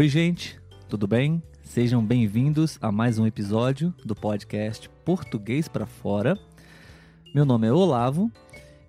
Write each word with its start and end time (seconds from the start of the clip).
Oi, 0.00 0.08
gente, 0.08 0.58
tudo 0.88 1.06
bem? 1.06 1.42
Sejam 1.62 2.02
bem-vindos 2.02 2.78
a 2.80 2.90
mais 2.90 3.18
um 3.18 3.26
episódio 3.26 3.94
do 4.02 4.14
podcast 4.14 4.88
Português 5.04 5.68
para 5.68 5.84
Fora. 5.84 6.38
Meu 7.34 7.44
nome 7.44 7.66
é 7.66 7.70
Olavo 7.70 8.32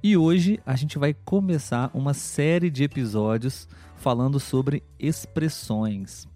e 0.01 0.15
hoje 0.15 0.57
a 0.65 0.73
gente 0.73 0.97
vai 0.97 1.13
começar 1.13 1.91
uma 1.93 2.13
série 2.13 2.69
de 2.69 2.85
episódios 2.85 3.67
falando 3.97 4.39
sobre 4.39 4.83
expressões. 4.97 6.29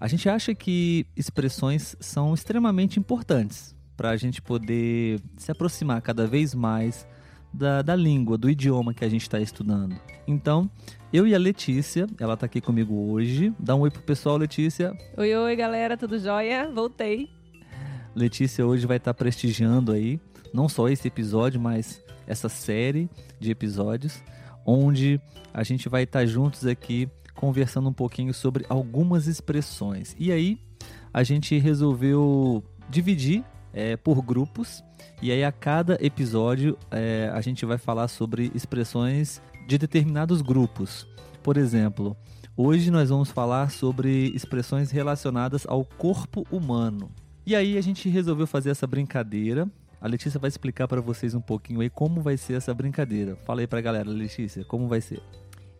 A 0.00 0.08
gente 0.08 0.28
acha 0.28 0.56
que 0.56 1.06
expressões 1.16 1.94
são 2.00 2.34
extremamente 2.34 2.98
importantes 2.98 3.76
para 3.96 4.10
a 4.10 4.16
gente 4.16 4.42
poder 4.42 5.20
se 5.36 5.52
aproximar 5.52 6.02
cada 6.02 6.26
vez 6.26 6.52
mais 6.52 7.06
da, 7.52 7.82
da 7.82 7.96
língua, 7.96 8.38
do 8.38 8.48
idioma 8.48 8.94
que 8.94 9.04
a 9.04 9.08
gente 9.08 9.22
está 9.22 9.40
estudando. 9.40 9.96
Então, 10.26 10.70
eu 11.12 11.26
e 11.26 11.34
a 11.34 11.38
Letícia, 11.38 12.06
ela 12.18 12.34
está 12.34 12.46
aqui 12.46 12.60
comigo 12.60 12.94
hoje. 13.10 13.52
Dá 13.58 13.74
um 13.74 13.80
oi 13.80 13.90
pro 13.90 14.02
pessoal, 14.02 14.36
Letícia. 14.36 14.96
Oi, 15.16 15.34
oi, 15.34 15.56
galera, 15.56 15.96
tudo 15.96 16.18
jóia? 16.18 16.70
Voltei. 16.70 17.28
Letícia 18.14 18.66
hoje 18.66 18.86
vai 18.86 18.96
estar 18.96 19.12
tá 19.12 19.18
prestigiando 19.18 19.92
aí, 19.92 20.20
não 20.52 20.68
só 20.68 20.88
esse 20.88 21.08
episódio, 21.08 21.60
mas 21.60 22.02
essa 22.26 22.48
série 22.48 23.08
de 23.38 23.50
episódios, 23.50 24.22
onde 24.64 25.20
a 25.52 25.62
gente 25.62 25.88
vai 25.88 26.04
estar 26.04 26.20
tá 26.20 26.26
juntos 26.26 26.66
aqui 26.66 27.08
conversando 27.34 27.88
um 27.88 27.92
pouquinho 27.92 28.34
sobre 28.34 28.66
algumas 28.68 29.26
expressões. 29.26 30.14
E 30.18 30.30
aí, 30.30 30.60
a 31.12 31.22
gente 31.22 31.58
resolveu 31.58 32.62
dividir 32.88 33.44
é, 33.72 33.96
por 33.96 34.22
grupos. 34.22 34.82
E 35.22 35.30
aí, 35.30 35.44
a 35.44 35.52
cada 35.52 35.98
episódio, 36.00 36.78
é, 36.90 37.30
a 37.32 37.40
gente 37.40 37.64
vai 37.64 37.78
falar 37.78 38.08
sobre 38.08 38.50
expressões 38.54 39.42
de 39.66 39.78
determinados 39.78 40.42
grupos. 40.42 41.06
Por 41.42 41.56
exemplo, 41.56 42.16
hoje 42.56 42.90
nós 42.90 43.10
vamos 43.10 43.30
falar 43.30 43.70
sobre 43.70 44.28
expressões 44.34 44.90
relacionadas 44.90 45.66
ao 45.66 45.84
corpo 45.84 46.46
humano. 46.50 47.10
E 47.46 47.54
aí, 47.54 47.76
a 47.76 47.80
gente 47.80 48.08
resolveu 48.08 48.46
fazer 48.46 48.70
essa 48.70 48.86
brincadeira. 48.86 49.68
A 50.00 50.08
Letícia 50.08 50.40
vai 50.40 50.48
explicar 50.48 50.88
para 50.88 51.00
vocês 51.00 51.34
um 51.34 51.40
pouquinho 51.40 51.80
aí 51.80 51.90
como 51.90 52.22
vai 52.22 52.36
ser 52.36 52.54
essa 52.54 52.72
brincadeira. 52.72 53.36
Fala 53.44 53.60
aí 53.60 53.66
pra 53.66 53.80
galera, 53.80 54.08
Letícia, 54.08 54.64
como 54.64 54.88
vai 54.88 55.00
ser? 55.00 55.20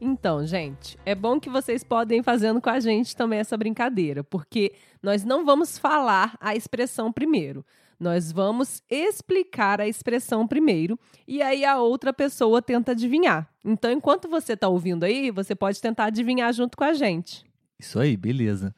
Então, 0.01 0.47
gente, 0.47 0.99
é 1.05 1.15
bom 1.15 1.39
que 1.39 1.51
vocês 1.51 1.85
podem 1.85 2.21
ir 2.21 2.23
fazendo 2.23 2.61
com 2.61 2.71
a 2.71 2.81
gente 2.81 3.15
também 3.15 3.39
essa 3.39 3.57
brincadeira, 3.57 4.25
porque 4.25 4.73
nós 5.03 5.25
não 5.25 5.45
vamos 5.45 5.77
falar 5.77 6.39
a 6.41 6.57
expressão 6.57 7.13
primeiro. 7.13 7.65
Nós 7.99 8.33
vamos 8.33 8.83
explicar 8.89 9.79
a 9.79 9.87
expressão 9.87 10.49
primeiro 10.49 10.99
e 11.29 11.43
aí 11.43 11.67
a 11.67 11.79
outra 11.79 12.15
pessoa 12.15 12.63
tenta 12.63 12.93
adivinhar. 12.93 13.47
Então, 13.63 13.93
enquanto 13.93 14.27
você 14.27 14.55
está 14.55 14.69
ouvindo 14.69 15.05
aí, 15.05 15.31
você 15.31 15.55
pode 15.55 15.79
tentar 15.83 16.07
adivinhar 16.07 16.51
junto 16.55 16.79
com 16.79 16.85
a 16.85 16.95
gente. 16.95 17.45
Isso 17.79 18.01
aí, 18.01 18.17
beleza. 18.17 18.75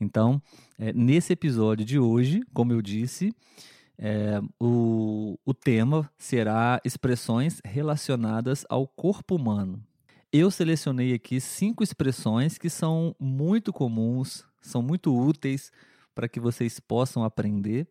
Então, 0.00 0.40
é, 0.78 0.94
nesse 0.94 1.34
episódio 1.34 1.84
de 1.84 1.98
hoje, 1.98 2.40
como 2.54 2.72
eu 2.72 2.80
disse, 2.80 3.34
é, 3.98 4.40
o, 4.58 5.38
o 5.44 5.52
tema 5.52 6.10
será 6.16 6.80
expressões 6.82 7.60
relacionadas 7.62 8.64
ao 8.70 8.88
corpo 8.88 9.36
humano. 9.36 9.82
Eu 10.36 10.50
selecionei 10.50 11.14
aqui 11.14 11.40
cinco 11.40 11.84
expressões 11.84 12.58
que 12.58 12.68
são 12.68 13.14
muito 13.20 13.72
comuns, 13.72 14.44
são 14.60 14.82
muito 14.82 15.16
úteis 15.16 15.70
para 16.12 16.28
que 16.28 16.40
vocês 16.40 16.80
possam 16.80 17.22
aprender 17.22 17.86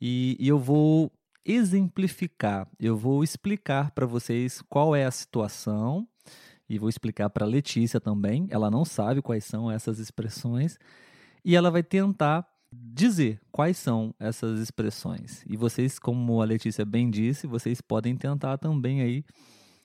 e, 0.00 0.36
e 0.38 0.46
eu 0.46 0.56
vou 0.56 1.10
exemplificar, 1.44 2.68
eu 2.78 2.96
vou 2.96 3.24
explicar 3.24 3.90
para 3.90 4.06
vocês 4.06 4.62
qual 4.68 4.94
é 4.94 5.04
a 5.04 5.10
situação 5.10 6.06
e 6.70 6.78
vou 6.78 6.88
explicar 6.88 7.28
para 7.28 7.44
Letícia 7.44 8.00
também. 8.00 8.46
Ela 8.50 8.70
não 8.70 8.84
sabe 8.84 9.20
quais 9.20 9.44
são 9.44 9.68
essas 9.68 9.98
expressões 9.98 10.78
e 11.44 11.56
ela 11.56 11.72
vai 11.72 11.82
tentar 11.82 12.46
dizer 12.72 13.40
quais 13.50 13.78
são 13.78 14.14
essas 14.20 14.60
expressões. 14.60 15.42
E 15.44 15.56
vocês, 15.56 15.98
como 15.98 16.40
a 16.40 16.44
Letícia 16.44 16.84
bem 16.84 17.10
disse, 17.10 17.48
vocês 17.48 17.80
podem 17.80 18.14
tentar 18.14 18.58
também 18.58 19.00
aí 19.00 19.24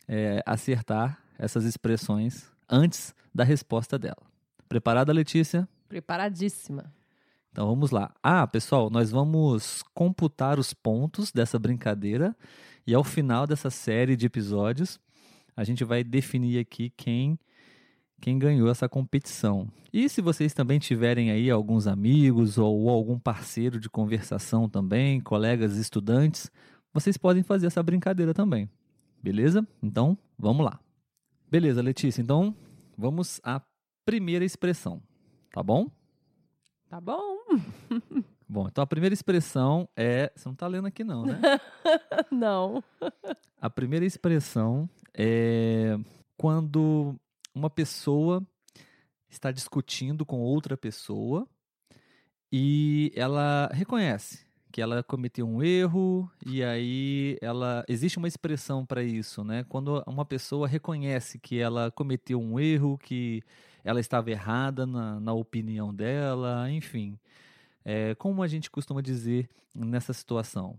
é, 0.08 0.44
acertar 0.46 1.28
essas 1.40 1.64
expressões 1.64 2.52
antes 2.70 3.16
da 3.34 3.44
resposta 3.44 3.98
dela. 3.98 4.22
Preparada, 4.68 5.14
Letícia? 5.14 5.68
Preparadíssima. 5.88 6.94
Então 7.52 7.66
vamos 7.68 7.90
lá. 7.90 8.14
Ah, 8.22 8.46
pessoal, 8.46 8.90
nós 8.90 9.10
vamos 9.10 9.84
computar 9.94 10.60
os 10.60 10.74
pontos 10.74 11.32
dessa 11.32 11.58
brincadeira 11.58 12.36
e 12.86 12.94
ao 12.94 13.04
final 13.04 13.48
dessa 13.48 13.72
série 13.72 14.16
de 14.16 14.28
episódios 14.28 15.00
a 15.56 15.64
gente 15.64 15.84
vai 15.84 16.04
definir 16.04 16.60
aqui 16.60 16.92
quem 16.96 17.40
quem 18.22 18.38
ganhou 18.38 18.70
essa 18.70 18.90
competição. 18.90 19.68
E 19.94 20.10
se 20.10 20.22
vocês 20.22 20.54
também 20.54 20.78
tiverem 20.78 21.32
aí 21.32 21.50
alguns 21.50 21.88
amigos 21.88 22.58
ou 22.58 22.90
algum 22.90 23.18
parceiro 23.18 23.80
de 23.80 23.90
conversação 23.90 24.68
também, 24.68 25.22
colegas 25.22 25.78
estudantes, 25.78 26.52
vocês 26.94 27.16
podem 27.18 27.44
fazer 27.44 27.68
essa 27.68 27.82
brincadeira 27.82 28.34
também. 28.34 28.70
Beleza? 29.24 29.66
Então, 29.82 30.18
vamos 30.38 30.66
lá. 30.66 30.80
Beleza, 31.52 31.82
Letícia. 31.82 32.22
Então, 32.22 32.56
vamos 32.96 33.42
à 33.44 33.60
primeira 34.06 34.46
expressão, 34.46 35.02
tá 35.52 35.64
bom? 35.64 35.90
Tá 36.88 37.02
bom. 37.02 37.40
Bom, 38.52 38.68
então 38.68 38.84
a 38.84 38.88
primeira 38.88 39.14
expressão 39.14 39.88
é. 39.96 40.32
Você 40.36 40.50
não 40.50 40.54
está 40.54 40.66
lendo 40.66 40.88
aqui, 40.88 41.04
não, 41.04 41.24
né? 41.24 41.40
não. 42.32 42.84
A 43.62 43.70
primeira 43.70 44.04
expressão 44.04 44.90
é 45.14 45.96
quando 46.36 47.16
uma 47.54 47.70
pessoa 47.70 48.44
está 49.30 49.52
discutindo 49.52 50.26
com 50.26 50.40
outra 50.40 50.76
pessoa 50.76 51.48
e 52.52 53.12
ela 53.16 53.70
reconhece 53.72 54.49
que 54.72 54.82
ela 54.82 55.04
cometeu 55.04 55.48
um 55.48 55.64
erro 55.64 56.30
e 56.46 56.64
aí 56.64 57.38
ela 57.42 57.84
existe 57.88 58.18
uma 58.18 58.28
expressão 58.28 58.86
para 58.86 59.04
isso, 59.04 59.44
né? 59.44 59.66
Quando 59.68 60.04
uma 60.06 60.26
pessoa 60.26 60.68
reconhece 60.68 61.40
que 61.40 61.60
ela 61.60 61.92
cometeu 61.92 62.40
um 62.40 62.60
erro, 62.60 62.98
que 62.98 63.42
ela 63.84 64.00
estava 64.00 64.30
errada 64.30 64.86
na, 64.86 65.20
na 65.20 65.34
opinião 65.34 65.94
dela, 65.94 66.70
enfim. 66.72 67.18
É, 67.84 68.14
como 68.16 68.44
a 68.44 68.48
gente 68.48 68.70
costuma 68.70 69.02
dizer 69.02 69.50
nessa 69.74 70.14
situação? 70.14 70.78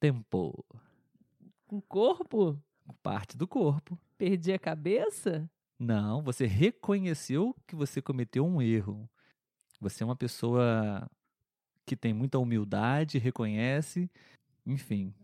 Tempo. 0.00 0.64
Com 1.66 1.80
corpo? 1.80 2.60
Parte 3.02 3.36
do 3.36 3.46
corpo. 3.46 3.98
Perdi 4.18 4.52
a 4.52 4.58
cabeça? 4.58 5.48
Não, 5.78 6.22
você 6.22 6.46
reconheceu 6.46 7.54
que 7.66 7.76
você 7.76 8.00
cometeu 8.00 8.44
um 8.44 8.62
erro. 8.62 9.08
Você 9.80 10.02
é 10.02 10.06
uma 10.06 10.16
pessoa 10.16 11.06
que 11.86 11.96
tem 11.96 12.12
muita 12.12 12.38
humildade, 12.38 13.18
reconhece, 13.18 14.10
enfim. 14.66 15.14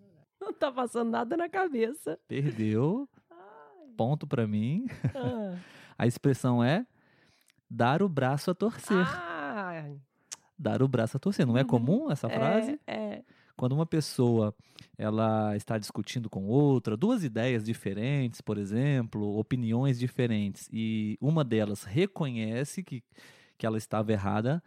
Não 0.40 0.52
tá 0.52 0.70
passando 0.70 1.10
nada 1.10 1.36
na 1.36 1.48
cabeça. 1.48 2.18
Perdeu. 2.28 3.08
Ai. 3.30 3.88
Ponto 3.96 4.26
para 4.26 4.46
mim. 4.46 4.86
Ah. 5.14 5.58
A 5.98 6.06
expressão 6.06 6.64
é 6.64 6.86
dar 7.68 8.02
o 8.02 8.08
braço 8.08 8.50
a 8.50 8.54
torcer. 8.54 9.06
Ah. 9.06 9.84
Dar 10.58 10.82
o 10.82 10.88
braço 10.88 11.16
a 11.16 11.20
torcer. 11.20 11.46
Não 11.46 11.56
é 11.56 11.60
uhum. 11.60 11.66
comum 11.66 12.10
essa 12.10 12.26
é, 12.26 12.34
frase? 12.34 12.80
É. 12.86 13.22
Quando 13.56 13.72
uma 13.72 13.86
pessoa 13.86 14.54
ela 14.98 15.56
está 15.56 15.78
discutindo 15.78 16.28
com 16.28 16.46
outra, 16.46 16.96
duas 16.96 17.22
ideias 17.22 17.64
diferentes, 17.64 18.40
por 18.40 18.58
exemplo, 18.58 19.38
opiniões 19.38 19.98
diferentes, 19.98 20.68
e 20.72 21.16
uma 21.20 21.44
delas 21.44 21.84
reconhece 21.84 22.82
que, 22.82 23.04
que 23.56 23.66
ela 23.66 23.78
estava 23.78 24.10
errada, 24.10 24.62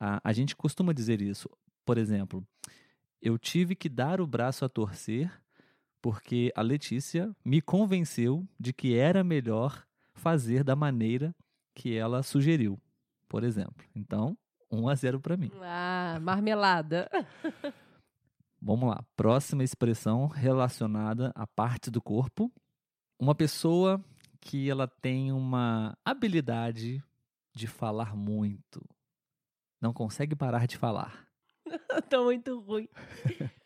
a, 0.00 0.20
a 0.22 0.32
gente 0.32 0.56
costuma 0.56 0.92
dizer 0.92 1.20
isso. 1.20 1.48
Por 1.84 1.98
exemplo, 1.98 2.46
eu 3.20 3.38
tive 3.38 3.74
que 3.74 3.88
dar 3.88 4.20
o 4.20 4.26
braço 4.26 4.64
a 4.64 4.68
torcer 4.68 5.30
porque 6.00 6.52
a 6.54 6.62
Letícia 6.62 7.34
me 7.44 7.60
convenceu 7.60 8.46
de 8.58 8.72
que 8.72 8.96
era 8.96 9.24
melhor 9.24 9.84
fazer 10.14 10.62
da 10.62 10.76
maneira 10.76 11.34
que 11.74 11.96
ela 11.96 12.22
sugeriu, 12.22 12.80
por 13.28 13.44
exemplo. 13.44 13.84
Então, 13.94 14.36
1 14.70 14.88
a 14.88 14.94
0 14.94 15.20
para 15.20 15.36
mim. 15.36 15.50
Ah, 15.62 16.18
marmelada. 16.20 17.08
Vamos 18.60 18.88
lá. 18.90 19.04
Próxima 19.16 19.62
expressão 19.62 20.26
relacionada 20.26 21.32
à 21.34 21.46
parte 21.46 21.90
do 21.90 22.02
corpo. 22.02 22.52
uma 23.18 23.34
pessoa 23.34 24.02
que 24.40 24.70
ela 24.70 24.86
tem 24.86 25.32
uma 25.32 25.96
habilidade 26.04 27.02
de 27.54 27.66
falar 27.66 28.14
muito. 28.14 28.84
Não 29.80 29.92
consegue 29.92 30.34
parar 30.34 30.66
de 30.66 30.76
falar. 30.76 31.26
Tô 32.10 32.24
muito 32.24 32.58
ruim. 32.60 32.88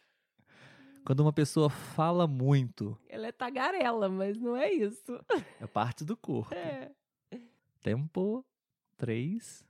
Quando 1.05 1.21
uma 1.21 1.33
pessoa 1.33 1.69
fala 1.69 2.27
muito, 2.29 2.97
Ela 3.09 3.27
é 3.29 3.33
tagarela, 3.33 4.09
mas 4.09 4.39
não 4.39 4.57
é 4.57 4.71
isso. 4.73 5.19
é 5.61 5.67
parte 5.67 6.05
do 6.05 6.17
corpo. 6.17 6.55
É. 6.55 6.91
Tempo. 7.81 8.45
Três, 8.97 9.65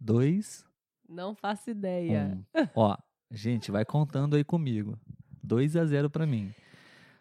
dois, 0.00 0.66
Não 1.08 1.32
faço 1.32 1.70
ideia. 1.70 2.36
um. 2.54 2.68
Ó, 2.74 2.96
gente, 3.30 3.70
vai 3.70 3.84
contando 3.84 4.34
aí 4.34 4.42
comigo. 4.42 4.98
2 5.44 5.76
a 5.76 5.84
0 5.84 6.10
pra 6.10 6.26
mim. 6.26 6.52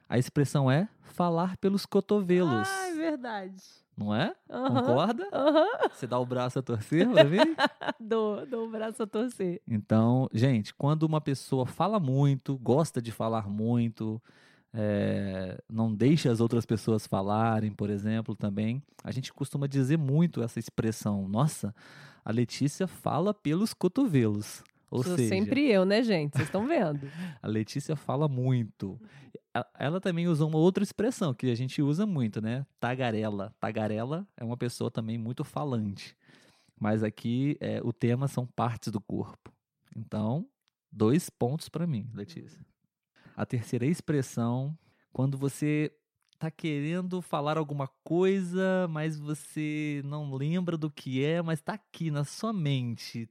A 0.10 0.18
expressão 0.18 0.70
é 0.72 0.90
falar 1.04 1.58
pelos 1.58 1.86
cotovelos. 1.86 2.68
Ah, 2.68 2.88
é 2.88 2.94
verdade. 2.96 3.64
Não 3.98 4.14
é? 4.14 4.36
Aham. 4.50 4.80
Concorda? 4.82 5.28
Aham. 5.34 5.90
Você 5.92 6.06
dá 6.06 6.20
o 6.20 6.26
braço 6.26 6.60
a 6.60 6.62
torcer 6.62 7.10
pra 7.10 7.24
ver? 7.24 7.56
Dou, 8.00 8.46
dou 8.46 8.68
o 8.68 8.70
braço 8.70 9.02
a 9.02 9.08
torcer. 9.08 9.60
Então, 9.68 10.30
gente, 10.32 10.74
quando 10.74 11.04
uma 11.04 11.20
pessoa 11.20 11.66
fala 11.66 12.00
muito, 12.00 12.56
gosta 12.60 13.02
de 13.02 13.12
falar 13.12 13.50
muito, 13.50 14.22
é, 14.72 15.60
não 15.68 15.94
deixa 15.94 16.32
as 16.32 16.40
outras 16.40 16.66
pessoas 16.66 17.08
falarem, 17.08 17.72
por 17.72 17.90
exemplo, 17.90 18.36
também, 18.36 18.84
a 19.04 19.12
gente 19.12 19.34
costuma 19.34 19.66
dizer 19.66 19.98
muito 19.98 20.44
essa 20.44 20.60
expressão. 20.60 21.28
Nossa, 21.28 21.74
a 22.24 22.32
Letícia 22.32 22.86
fala 22.88 23.34
pelos 23.34 23.74
cotovelos. 23.74 24.64
Ou 24.90 25.04
Sou 25.04 25.18
seja, 25.18 25.30
sempre 25.30 25.70
eu, 25.70 25.86
né, 25.86 26.02
gente? 26.02 26.34
Vocês 26.34 26.48
estão 26.48 26.66
vendo? 26.68 27.02
a 27.42 27.48
Letícia 27.48 27.96
fala 27.96 28.28
muito. 28.28 29.00
Ela 29.78 30.00
também 30.00 30.28
usa 30.28 30.46
uma 30.46 30.58
outra 30.58 30.84
expressão 30.84 31.34
que 31.34 31.50
a 31.50 31.56
gente 31.56 31.82
usa 31.82 32.06
muito, 32.06 32.42
né? 32.42 32.66
Tagarela. 32.80 33.54
Tagarela 33.60 34.28
é 34.38 34.44
uma 34.44 34.56
pessoa 34.56 34.90
também 34.90 35.18
muito 35.18 35.44
falante. 35.44 36.16
Mas 36.80 37.04
aqui 37.04 37.58
é, 37.60 37.82
o 37.84 37.92
tema 37.92 38.28
são 38.28 38.46
partes 38.46 38.92
do 38.92 39.02
corpo. 39.02 39.52
Então, 39.96 40.48
dois 40.92 41.30
pontos 41.30 41.70
para 41.70 41.88
mim, 41.88 42.10
Letícia. 42.14 42.64
A 43.36 43.46
terceira 43.46 43.86
expressão, 43.86 44.78
quando 45.12 45.38
você 45.38 45.92
tá 46.38 46.52
querendo 46.52 47.22
falar 47.22 47.58
alguma 47.58 47.90
coisa, 48.04 48.88
mas 48.90 49.18
você 49.18 50.02
não 50.06 50.34
lembra 50.34 50.78
do 50.78 50.90
que 50.90 51.24
é, 51.24 51.42
mas 51.42 51.62
tá 51.62 51.74
aqui 51.74 52.12
na 52.12 52.24
sua 52.24 52.54
mente. 52.54 53.28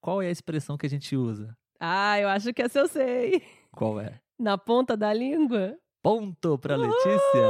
Qual 0.00 0.22
é 0.22 0.28
a 0.28 0.30
expressão 0.30 0.76
que 0.76 0.86
a 0.86 0.90
gente 0.90 1.16
usa? 1.16 1.56
Ah, 1.80 2.18
eu 2.20 2.28
acho 2.28 2.52
que 2.52 2.62
essa 2.62 2.80
eu 2.80 2.88
sei. 2.88 3.42
Qual 3.72 4.00
é? 4.00 4.20
Na 4.38 4.58
ponta 4.58 4.96
da 4.96 5.12
língua? 5.12 5.76
Ponto 6.02 6.58
para 6.58 6.76
Letícia. 6.76 7.42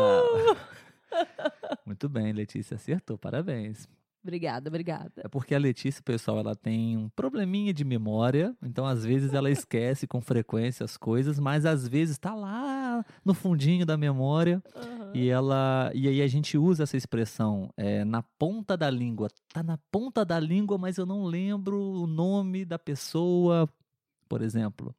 Muito 1.85 2.09
bem, 2.09 2.32
Letícia 2.32 2.76
acertou. 2.76 3.19
Parabéns. 3.19 3.88
Obrigada, 4.23 4.69
obrigada. 4.71 5.12
É 5.19 5.29
porque 5.29 5.55
a 5.55 5.59
Letícia, 5.59 6.03
pessoal, 6.03 6.38
ela 6.38 6.56
tem 6.56 6.97
um 6.97 7.11
probleminha 7.11 7.75
de 7.75 7.85
memória, 7.85 8.56
então 8.62 8.87
às 8.87 9.05
vezes 9.05 9.35
ela 9.35 9.50
esquece 9.53 10.06
com 10.06 10.21
frequência 10.21 10.82
as 10.82 10.97
coisas, 10.97 11.38
mas 11.38 11.67
às 11.67 11.87
vezes 11.87 12.17
tá 12.17 12.35
lá 12.35 13.05
no 13.23 13.35
fundinho 13.35 13.85
da 13.85 13.99
memória 13.99 14.62
Aham. 14.75 15.04
E 15.14 15.28
ela 15.28 15.93
e 15.94 16.08
aí 16.08 16.20
a 16.20 16.26
gente 16.26 16.58
usa 16.58 16.82
essa 16.82 16.96
expressão 16.96 17.70
é, 17.76 18.05
na 18.05 18.22
ponta 18.22 18.76
da 18.76 18.90
língua. 18.90 19.28
Tá 19.52 19.62
na 19.62 19.78
ponta 19.90 20.25
da 20.25 20.40
língua, 20.40 20.76
mas 20.76 20.99
eu 20.99 21.06
não 21.06 21.25
lembro 21.25 21.81
o 21.81 22.06
nome 22.06 22.64
da 22.64 22.78
pessoa, 22.78 23.69
por 24.28 24.43
exemplo. 24.43 24.94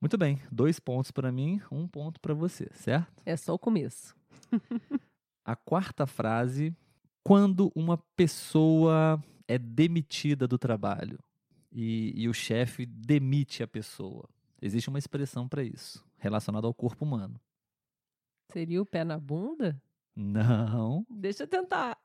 Muito 0.00 0.18
bem, 0.18 0.40
dois 0.50 0.80
pontos 0.80 1.12
para 1.12 1.30
mim, 1.30 1.60
um 1.70 1.86
ponto 1.86 2.20
para 2.20 2.34
você, 2.34 2.68
certo? 2.74 3.22
É 3.24 3.36
só 3.36 3.54
o 3.54 3.58
começo. 3.58 4.16
A 5.44 5.54
quarta 5.54 6.06
frase, 6.06 6.74
quando 7.22 7.70
uma 7.74 7.96
pessoa 8.16 9.22
é 9.46 9.58
demitida 9.58 10.46
do 10.46 10.58
trabalho 10.58 11.18
e, 11.70 12.12
e 12.16 12.28
o 12.28 12.34
chefe 12.34 12.86
demite 12.86 13.62
a 13.62 13.66
pessoa. 13.66 14.28
Existe 14.60 14.88
uma 14.88 14.98
expressão 14.98 15.48
para 15.48 15.64
isso, 15.64 16.04
relacionada 16.18 16.66
ao 16.66 16.74
corpo 16.74 17.04
humano. 17.04 17.40
Seria 18.52 18.80
o 18.82 18.86
pé 18.86 19.04
na 19.04 19.18
bunda? 19.18 19.80
Não, 20.14 21.06
Deixa 21.10 21.44
eu 21.44 21.48
tentar. 21.48 21.96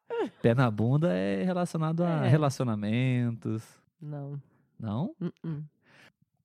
pé 0.41 0.53
na 0.55 0.71
bunda 0.71 1.13
é 1.13 1.43
relacionado 1.43 2.03
a 2.03 2.25
É. 2.25 2.29
relacionamentos. 2.29 3.63
Não. 4.01 4.41
Não? 4.79 5.13
Uh-uh. 5.19 5.63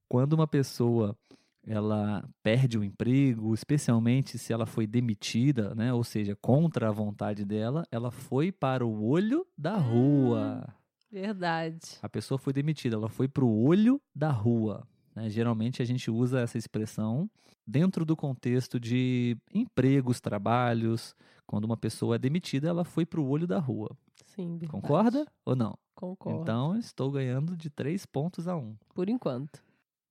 Quando 0.09 0.33
uma 0.33 0.47
pessoa 0.47 1.17
ela 1.65 2.29
perde 2.43 2.77
o 2.77 2.83
emprego, 2.83 3.55
especialmente 3.55 4.37
se 4.37 4.53
ela 4.53 4.67
foi 4.67 4.85
demitida, 4.87 5.75
né? 5.77 5.93
Ou 5.93 6.03
seja, 6.03 6.37
contra 6.41 6.89
a 6.89 6.93
vontade 6.93 7.45
dela, 7.45 7.87
ela 7.91 8.11
foi 8.11 8.51
para 8.51 8.85
o 8.85 9.05
olho 9.05 9.47
da 9.57 9.77
rua. 9.77 10.67
Verdade. 11.11 11.99
A 12.03 12.09
pessoa 12.09 12.37
foi 12.39 12.53
demitida, 12.53 12.97
ela 12.97 13.09
foi 13.09 13.29
para 13.29 13.45
o 13.45 13.65
olho 13.65 14.01
da 14.15 14.31
rua. 14.31 14.85
Né? 15.15 15.29
Geralmente 15.29 15.83
a 15.83 15.85
gente 15.85 16.11
usa 16.11 16.41
essa 16.41 16.59
expressão 16.59 17.31
dentro 17.67 18.05
do 18.05 18.17
contexto 18.17 18.79
de 18.81 19.37
empregos, 19.53 20.21
trabalhos. 20.21 21.15
Quando 21.47 21.65
uma 21.65 21.77
pessoa 21.77 22.17
é 22.17 22.19
demitida, 22.19 22.69
ela 22.69 22.85
foi 22.85 23.05
para 23.05 23.21
o 23.21 23.29
olho 23.29 23.47
da 23.47 23.59
rua. 23.59 23.91
Sim, 24.27 24.59
verdade. 24.59 24.71
Concorda 24.71 25.27
ou 25.45 25.55
não? 25.55 25.79
Concordo. 25.95 26.43
Então, 26.43 26.77
estou 26.77 27.11
ganhando 27.11 27.57
de 27.57 27.69
três 27.69 28.07
pontos 28.07 28.49
a 28.49 28.57
um. 28.57 28.75
Por 28.95 29.09
enquanto. 29.09 29.63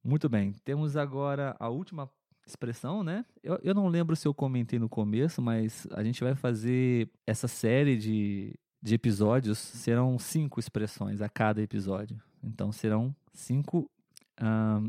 Muito 0.03 0.29
bem. 0.29 0.53
Temos 0.63 0.95
agora 0.95 1.55
a 1.59 1.69
última 1.69 2.09
expressão, 2.45 3.03
né? 3.03 3.25
Eu, 3.43 3.59
eu 3.63 3.73
não 3.73 3.87
lembro 3.87 4.15
se 4.15 4.27
eu 4.27 4.33
comentei 4.33 4.79
no 4.79 4.89
começo, 4.89 5.41
mas 5.41 5.87
a 5.91 6.03
gente 6.03 6.23
vai 6.23 6.35
fazer 6.35 7.09
essa 7.25 7.47
série 7.47 7.97
de, 7.97 8.55
de 8.81 8.95
episódios. 8.95 9.57
Serão 9.57 10.17
cinco 10.19 10.59
expressões 10.59 11.21
a 11.21 11.29
cada 11.29 11.61
episódio. 11.61 12.21
Então 12.43 12.71
serão 12.71 13.15
cinco 13.33 13.89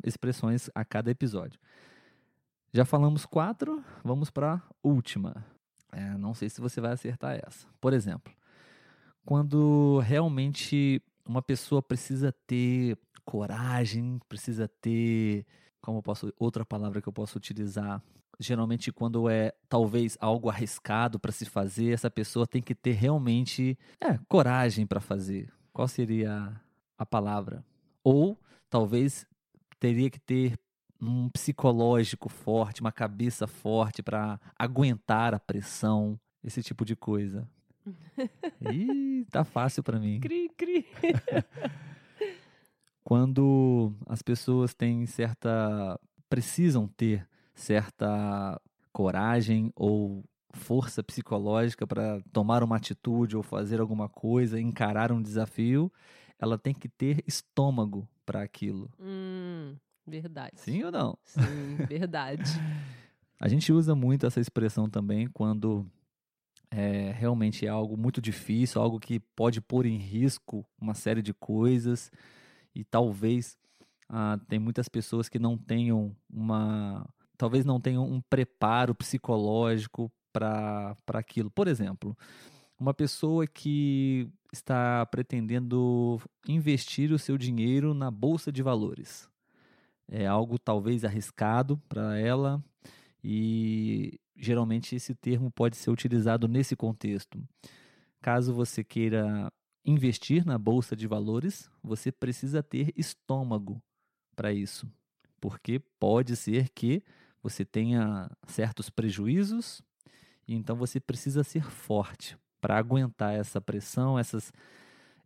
expressões 0.04 0.70
a 0.74 0.84
cada 0.84 1.10
episódio. 1.10 1.58
Já 2.72 2.84
falamos 2.84 3.26
quatro, 3.26 3.84
vamos 4.02 4.30
para 4.30 4.54
a 4.54 4.62
última. 4.82 5.44
É, 5.92 6.16
não 6.16 6.32
sei 6.34 6.48
se 6.48 6.60
você 6.60 6.80
vai 6.80 6.92
acertar 6.92 7.38
essa. 7.46 7.66
Por 7.80 7.92
exemplo, 7.92 8.32
quando 9.24 9.98
realmente 9.98 11.02
uma 11.26 11.42
pessoa 11.42 11.82
precisa 11.82 12.32
ter 12.46 12.98
coragem, 13.24 14.18
precisa 14.28 14.66
ter, 14.80 15.46
como 15.80 15.98
eu 15.98 16.02
posso, 16.02 16.32
outra 16.38 16.64
palavra 16.64 17.00
que 17.00 17.08
eu 17.08 17.12
posso 17.12 17.36
utilizar, 17.36 18.02
geralmente 18.40 18.90
quando 18.90 19.28
é 19.28 19.52
talvez 19.68 20.16
algo 20.20 20.48
arriscado 20.48 21.18
para 21.18 21.30
se 21.30 21.44
fazer, 21.44 21.92
essa 21.92 22.10
pessoa 22.10 22.46
tem 22.46 22.62
que 22.62 22.74
ter 22.74 22.92
realmente, 22.92 23.78
é, 24.00 24.18
coragem 24.28 24.86
para 24.86 25.00
fazer. 25.00 25.52
Qual 25.72 25.86
seria 25.86 26.60
a 26.98 27.06
palavra? 27.06 27.64
Ou 28.02 28.38
talvez 28.68 29.26
teria 29.82 30.08
que 30.08 30.20
ter 30.20 30.56
um 31.00 31.28
psicológico 31.28 32.28
forte, 32.28 32.80
uma 32.80 32.92
cabeça 32.92 33.48
forte 33.48 34.00
para 34.00 34.40
aguentar 34.56 35.34
a 35.34 35.40
pressão, 35.40 36.16
esse 36.44 36.62
tipo 36.62 36.84
de 36.84 36.94
coisa. 36.94 37.50
Ih, 38.72 39.26
tá 39.28 39.42
fácil 39.42 39.82
para 39.82 39.98
mim. 39.98 40.20
Cri, 40.20 40.48
cri. 40.56 40.86
quando 43.02 43.92
as 44.06 44.22
pessoas 44.22 44.72
têm 44.72 45.04
certa 45.04 45.98
precisam 46.28 46.86
ter 46.86 47.28
certa 47.52 48.60
coragem 48.92 49.72
ou 49.74 50.24
força 50.52 51.02
psicológica 51.02 51.88
para 51.88 52.22
tomar 52.32 52.62
uma 52.62 52.76
atitude 52.76 53.36
ou 53.36 53.42
fazer 53.42 53.80
alguma 53.80 54.08
coisa, 54.08 54.60
encarar 54.60 55.10
um 55.10 55.20
desafio, 55.20 55.92
ela 56.38 56.56
tem 56.56 56.72
que 56.72 56.88
ter 56.88 57.24
estômago 57.26 58.08
para 58.24 58.42
aquilo. 58.42 58.90
Hum, 59.00 59.76
verdade. 60.06 60.52
Sim 60.56 60.84
ou 60.84 60.92
não? 60.92 61.18
Sim, 61.24 61.76
verdade. 61.88 62.50
A 63.38 63.48
gente 63.48 63.72
usa 63.72 63.94
muito 63.94 64.26
essa 64.26 64.40
expressão 64.40 64.88
também 64.88 65.26
quando 65.26 65.86
é, 66.70 67.12
realmente 67.12 67.66
é 67.66 67.68
algo 67.68 67.96
muito 67.96 68.20
difícil, 68.20 68.80
algo 68.80 68.98
que 68.98 69.20
pode 69.20 69.60
pôr 69.60 69.84
em 69.84 69.96
risco 69.96 70.64
uma 70.80 70.94
série 70.94 71.20
de 71.20 71.34
coisas 71.34 72.10
e 72.74 72.84
talvez 72.84 73.58
ah, 74.08 74.38
tem 74.48 74.58
muitas 74.58 74.88
pessoas 74.88 75.28
que 75.28 75.38
não 75.38 75.56
tenham 75.56 76.14
uma, 76.30 77.08
talvez 77.36 77.64
não 77.64 77.80
tenham 77.80 78.04
um 78.04 78.20
preparo 78.20 78.94
psicológico 78.94 80.10
para 80.32 80.96
aquilo. 81.14 81.50
Por 81.50 81.68
exemplo, 81.68 82.16
uma 82.82 82.92
pessoa 82.92 83.46
que 83.46 84.28
está 84.52 85.06
pretendendo 85.06 86.20
investir 86.48 87.12
o 87.12 87.18
seu 87.18 87.38
dinheiro 87.38 87.94
na 87.94 88.10
bolsa 88.10 88.50
de 88.50 88.60
valores. 88.60 89.30
É 90.08 90.26
algo 90.26 90.58
talvez 90.58 91.04
arriscado 91.04 91.78
para 91.88 92.18
ela, 92.18 92.62
e 93.22 94.18
geralmente 94.36 94.96
esse 94.96 95.14
termo 95.14 95.48
pode 95.48 95.76
ser 95.76 95.90
utilizado 95.90 96.48
nesse 96.48 96.74
contexto. 96.74 97.40
Caso 98.20 98.52
você 98.52 98.82
queira 98.82 99.48
investir 99.84 100.44
na 100.44 100.58
bolsa 100.58 100.96
de 100.96 101.06
valores, 101.06 101.70
você 101.84 102.10
precisa 102.10 102.64
ter 102.64 102.92
estômago 102.96 103.80
para 104.34 104.52
isso, 104.52 104.90
porque 105.40 105.78
pode 106.00 106.34
ser 106.34 106.68
que 106.70 107.00
você 107.40 107.64
tenha 107.64 108.28
certos 108.48 108.90
prejuízos 108.90 109.82
Então 110.48 110.76
você 110.76 110.98
precisa 111.00 111.44
ser 111.44 111.70
forte 111.70 112.36
para 112.62 112.78
aguentar 112.78 113.34
essa 113.34 113.60
pressão, 113.60 114.16
essas, 114.16 114.52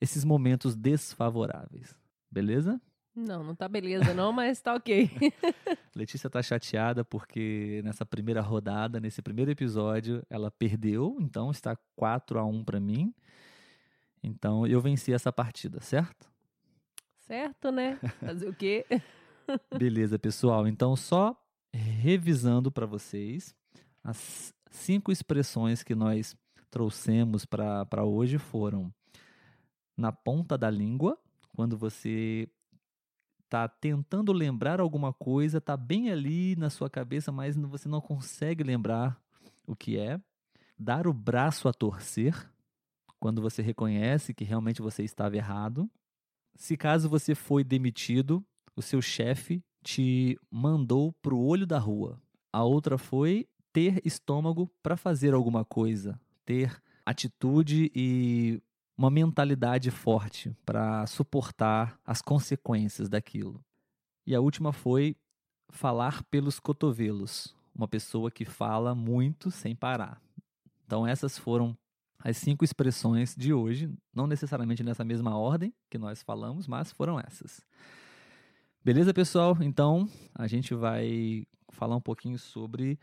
esses 0.01 0.25
momentos 0.25 0.75
desfavoráveis. 0.75 1.95
Beleza? 2.31 2.81
Não, 3.15 3.45
não 3.45 3.55
tá 3.55 3.69
beleza 3.69 4.13
não, 4.15 4.33
mas 4.33 4.61
tá 4.61 4.75
ok. 4.75 5.11
Letícia 5.95 6.29
tá 6.29 6.43
chateada 6.43 7.05
porque 7.05 7.83
nessa 7.85 8.05
primeira 8.05 8.41
rodada, 8.41 8.99
nesse 8.99 9.23
primeiro 9.23 9.51
episódio, 9.51 10.23
ela 10.29 10.51
perdeu, 10.51 11.17
então 11.21 11.51
está 11.51 11.79
4 11.95 12.39
a 12.39 12.45
1 12.45 12.65
para 12.65 12.81
mim. 12.81 13.15
Então 14.23 14.67
eu 14.67 14.81
venci 14.81 15.13
essa 15.13 15.33
partida, 15.33 15.81
certo? 15.81 16.31
Certo, 17.21 17.71
né? 17.71 17.99
Fazer 18.21 18.49
o 18.49 18.55
quê? 18.55 18.85
Beleza, 19.79 20.19
pessoal. 20.19 20.67
Então 20.67 20.97
só 20.97 21.37
revisando 21.73 22.71
para 22.71 22.87
vocês 22.87 23.55
as 24.03 24.55
cinco 24.71 25.13
expressões 25.13 25.83
que 25.83 25.95
nós 25.95 26.37
trouxemos 26.77 27.47
para 27.47 28.05
hoje 28.05 28.37
foram 28.37 28.93
na 29.97 30.13
ponta 30.13 30.59
da 30.59 30.69
língua, 30.69 31.19
quando 31.55 31.75
você 31.75 32.51
tá 33.49 33.67
tentando 33.67 34.31
lembrar 34.31 34.79
alguma 34.79 35.11
coisa, 35.11 35.59
tá 35.59 35.75
bem 35.75 36.11
ali 36.11 36.55
na 36.57 36.69
sua 36.69 36.91
cabeça, 36.91 37.33
mas 37.33 37.57
você 37.57 37.89
não 37.89 37.99
consegue 37.99 38.63
lembrar 38.63 39.19
o 39.67 39.75
que 39.75 39.97
é. 39.97 40.21
Dar 40.79 41.07
o 41.07 41.15
braço 41.15 41.67
a 41.67 41.73
torcer, 41.73 42.35
quando 43.19 43.41
você 43.41 43.63
reconhece 43.63 44.35
que 44.35 44.45
realmente 44.45 44.83
você 44.83 45.03
estava 45.03 45.35
errado. 45.35 45.91
Se 46.57 46.77
caso 46.77 47.09
você 47.09 47.35
foi 47.35 47.65
demitido, 47.65 48.45
o 48.77 48.83
seu 48.83 49.01
chefe 49.01 49.65
te 49.83 50.39
mandou 50.51 51.15
para 51.23 51.35
o 51.35 51.43
olho 51.43 51.67
da 51.67 51.79
rua. 51.79 52.21
A 52.53 52.63
outra 52.65 52.99
foi 52.99 53.49
ter 53.73 53.99
estômago 54.05 54.71
para 54.83 54.95
fazer 54.95 55.33
alguma 55.33 55.65
coisa, 55.65 56.21
ter 56.47 56.81
atitude 57.05 57.93
e 57.95 58.63
uma 58.97 59.11
mentalidade 59.11 59.91
forte 59.91 60.57
para 60.65 61.07
suportar 61.07 62.01
as 62.07 62.23
consequências 62.23 63.09
daquilo. 63.09 63.63
E 64.27 64.35
a 64.35 64.41
última 64.41 64.73
foi 64.73 65.15
falar 65.69 66.23
pelos 66.25 66.59
cotovelos, 66.59 67.55
uma 67.75 67.87
pessoa 67.87 68.31
que 68.31 68.45
fala 68.45 68.95
muito 68.95 69.51
sem 69.51 69.75
parar. 69.75 70.21
Então, 70.87 71.07
essas 71.07 71.37
foram 71.37 71.77
as 72.19 72.39
cinco 72.39 72.65
expressões 72.65 73.35
de 73.37 73.53
hoje, 73.53 73.93
não 74.15 74.27
necessariamente 74.27 74.83
nessa 74.83 75.05
mesma 75.05 75.37
ordem 75.37 75.75
que 75.91 75.99
nós 75.99 76.23
falamos, 76.23 76.67
mas 76.67 76.91
foram 76.91 77.21
essas. 77.21 77.61
Beleza, 78.83 79.13
pessoal? 79.13 79.57
Então, 79.61 80.09
a 80.35 80.47
gente 80.47 80.75
vai 80.75 81.47
falar 81.71 81.97
um 81.97 82.01
pouquinho 82.01 82.39
sobre 82.39 82.99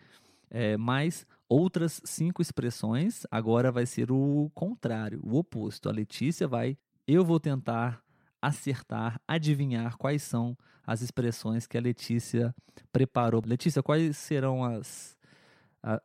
é, 0.53 0.77
mais 0.77 1.25
outras 1.49 1.99
cinco 2.05 2.41
expressões. 2.41 3.25
Agora 3.31 3.71
vai 3.71 3.85
ser 3.85 4.11
o 4.11 4.51
contrário, 4.53 5.19
o 5.23 5.35
oposto. 5.35 5.89
A 5.89 5.91
Letícia 5.91 6.47
vai, 6.47 6.77
eu 7.07 7.25
vou 7.25 7.39
tentar 7.39 8.01
acertar, 8.41 9.19
adivinhar 9.27 9.97
quais 9.97 10.21
são 10.21 10.55
as 10.85 11.01
expressões 11.01 11.65
que 11.65 11.77
a 11.77 11.81
Letícia 11.81 12.55
preparou. 12.91 13.41
Letícia, 13.45 13.81
quais 13.81 14.15
serão 14.17 14.63
as, 14.63 15.17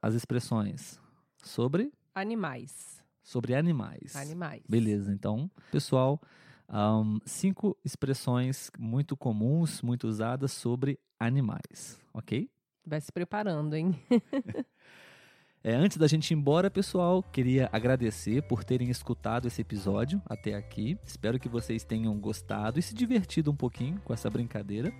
as 0.00 0.14
expressões? 0.14 0.98
Sobre? 1.42 1.92
Animais. 2.14 3.04
Sobre 3.22 3.54
animais. 3.54 4.16
Animais. 4.16 4.62
Beleza, 4.68 5.12
então, 5.12 5.50
pessoal, 5.70 6.20
um, 6.70 7.18
cinco 7.26 7.76
expressões 7.84 8.70
muito 8.78 9.16
comuns, 9.16 9.82
muito 9.82 10.06
usadas 10.06 10.52
sobre 10.52 10.98
animais, 11.18 11.98
ok? 12.14 12.48
Vai 12.88 13.02
se 13.02 13.12
preparando, 13.12 13.76
hein? 13.76 13.94
é, 15.62 15.74
antes 15.74 15.98
da 15.98 16.06
gente 16.06 16.30
ir 16.30 16.34
embora, 16.34 16.70
pessoal, 16.70 17.22
queria 17.22 17.68
agradecer 17.70 18.40
por 18.48 18.64
terem 18.64 18.88
escutado 18.88 19.46
esse 19.46 19.60
episódio 19.60 20.22
até 20.24 20.54
aqui. 20.54 20.98
Espero 21.04 21.38
que 21.38 21.50
vocês 21.50 21.84
tenham 21.84 22.18
gostado 22.18 22.78
e 22.78 22.82
se 22.82 22.94
divertido 22.94 23.50
um 23.50 23.56
pouquinho 23.56 24.00
com 24.00 24.14
essa 24.14 24.30
brincadeira. 24.30 24.90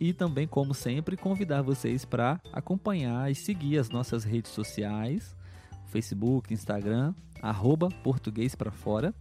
E 0.00 0.14
também, 0.14 0.48
como 0.48 0.72
sempre, 0.72 1.14
convidar 1.14 1.60
vocês 1.60 2.06
para 2.06 2.40
acompanhar 2.54 3.30
e 3.30 3.34
seguir 3.34 3.76
as 3.76 3.90
nossas 3.90 4.24
redes 4.24 4.50
sociais, 4.50 5.36
Facebook, 5.88 6.54
Instagram, 6.54 7.14
arroba 7.42 7.90
português 8.02 8.54
para 8.54 8.70
fora, 8.70 9.14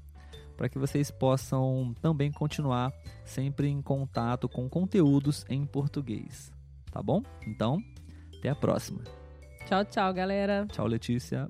para 0.55 0.69
que 0.69 0.79
vocês 0.79 1.11
possam 1.11 1.93
também 2.01 2.31
continuar 2.31 2.93
sempre 3.25 3.67
em 3.67 3.81
contato 3.81 4.47
com 4.47 4.69
conteúdos 4.69 5.45
em 5.49 5.65
português 5.65 6.57
tá 6.91 7.01
bom? 7.01 7.21
Então, 7.47 7.77
até 8.37 8.49
a 8.49 8.55
próxima. 8.55 9.01
Tchau, 9.65 9.85
tchau, 9.85 10.13
galera. 10.13 10.65
Tchau, 10.71 10.87
Letícia. 10.87 11.49